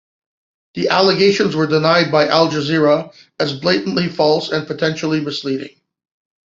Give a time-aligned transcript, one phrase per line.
[0.73, 5.79] The allegations were denied by Al Jazeera as "blatantly false" and "potentially misleading.